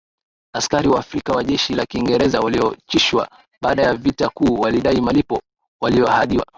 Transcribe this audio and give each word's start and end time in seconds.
askari 0.53 0.87
Waafrika 0.89 1.31
wa 1.33 1.43
jeshi 1.43 1.73
la 1.75 1.85
Kiingereza 1.85 2.39
walioachishwa 2.39 3.27
baada 3.61 3.83
ya 3.83 3.93
vita 3.93 4.29
kuu 4.29 4.59
walidai 4.61 5.01
malipo 5.01 5.41
waliyoahidiwa 5.81 6.45